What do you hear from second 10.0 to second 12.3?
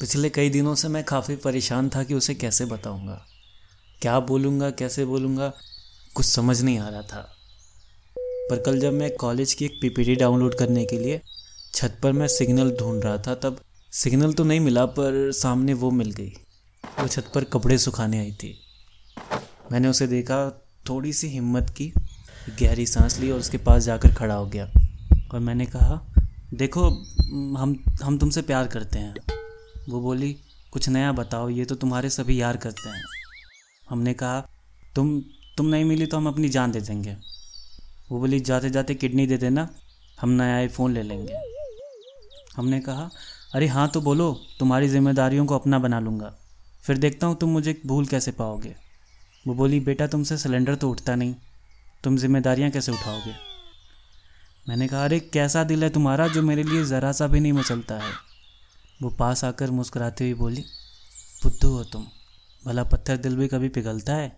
download करने के लिए छत पर मैं